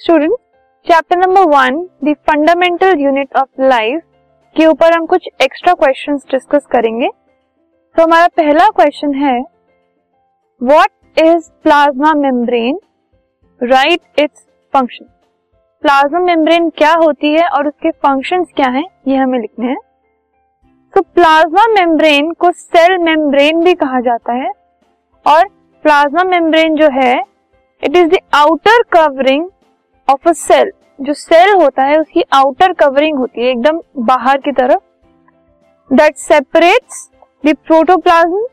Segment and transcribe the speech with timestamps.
[0.00, 0.32] Student
[0.86, 4.02] chapter number one the fundamental unit of life
[4.56, 9.38] के ऊपर हम कुछ एक्स्ट्रा क्वेश्चंस डिस्कस करेंगे। तो हमारा पहला क्वेश्चन है
[10.60, 12.78] what is plasma membrane
[13.60, 15.04] right its function
[15.82, 19.78] plasma membrane क्या होती है और उसके फ़ंक्शंस क्या हैं, ये हमें लिखने हैं।
[20.94, 24.50] तो प्लाज्मा मेम्ब्रेन को सेल मेम्ब्रेन भी कहा जाता है
[25.26, 25.46] और
[25.84, 27.14] प्लाज्मा मेम्ब्रेन जो है
[27.82, 29.48] it is the outer covering
[30.08, 34.52] of a cell जो सेल होता है, उसकी आउटर कवरिंग होती है, एकदम बाहर की
[34.52, 34.80] तरफ़
[35.90, 37.08] that separates
[37.44, 38.46] the protoplasm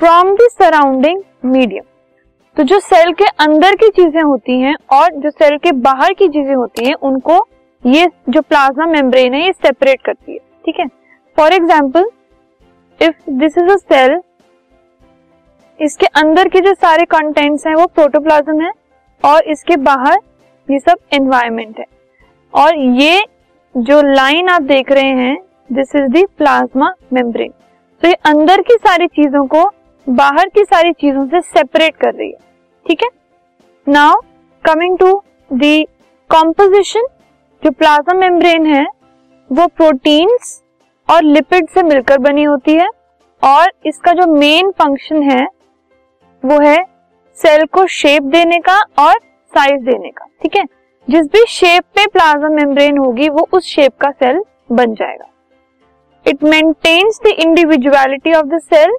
[0.00, 1.84] from the surrounding medium
[2.56, 6.28] तो जो सेल के अंदर की चीज़ें होती हैं और जो सेल के बाहर की
[6.28, 7.46] चीज़ें होती हैं, उनको
[7.84, 10.86] ये जो प्लाज्मा मेम्ब्रेन है, ये सेपरेट करती है, ठीक है?
[11.36, 12.08] For example
[13.00, 14.20] if this is a cell
[15.80, 18.70] इसके अंदर के जो सारे कंटेंट्स हैं, वो प्रोटोप्लाज्म है,
[19.24, 20.18] और इसके बाहर
[20.68, 21.84] ये सब एनवायरमेंट है।
[22.54, 23.24] और ये
[23.74, 25.36] जो लाइन आप देख रहे हैं
[25.70, 27.52] this is the plasma membrane
[28.02, 29.64] तो ये अंदर की सारी चीज़ों को
[30.06, 32.38] बाहर की सारी चीज़ों से सेपरेट कर रही है।
[32.86, 33.08] ठीक है?
[33.86, 34.20] Now
[34.64, 35.84] coming to the
[36.30, 37.06] composition
[37.62, 38.84] जो प्लाज्मा मेम्ब्रेन है,
[39.50, 40.60] वो प्रोटीन्स
[41.08, 42.88] और लिपिड से मिलकर बनी होती है।
[43.42, 45.46] और इसका जो मेन फ़ंक्शन है,
[46.42, 46.84] वो है
[47.38, 49.18] सेल को शेप देने का और
[49.52, 50.64] साइज़ देने का, ठीक है?
[51.08, 55.26] जिस भी शेप में प्लाज्मा मेम्ब्रेन होगी, वो उस शेप का सेल बन जाएगा।
[56.26, 58.96] It maintains the individuality of the cell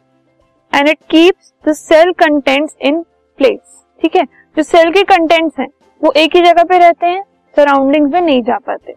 [0.73, 3.01] and it keeps the cell contents in
[3.39, 4.23] place ठीक है?
[4.23, 5.67] जो सेल के कंटेंट्स हैं,
[6.01, 7.23] वो एक ही जगह पे रहते हैं
[7.55, 8.95] सराउंडिंग्स में नहीं जा पाते।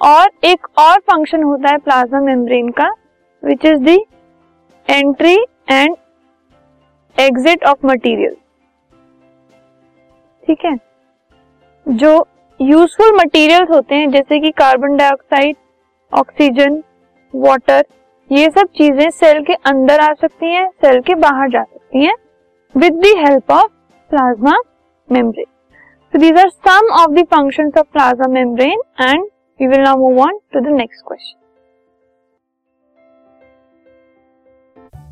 [0.00, 2.88] और एक और फ़ंक्शन होता है प्लाज्मा मेम्ब्रेन का
[3.42, 3.98] which is the
[4.88, 5.36] entry
[5.70, 5.96] and
[7.16, 8.36] exit of material
[10.46, 10.76] ठीक है?
[11.86, 12.26] जो
[12.60, 15.56] यूजफुल मटेरियल्स होते हैं, जैसे कि कार्बन डाइऑक्साइड
[16.12, 16.82] ऑक्सीजन
[17.34, 17.84] वाटर
[18.30, 22.14] ये सब चीज़ें सेल के अंदर आ सकती हैं सेल के बाहर जा सकती हैं
[22.74, 23.70] with help of
[24.10, 24.56] plasma
[25.08, 25.46] membrane
[26.12, 29.24] so these are some of the functions of plasma membrane and
[29.60, 31.45] we will now move on to the next question